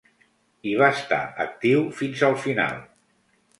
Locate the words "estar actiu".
1.01-1.85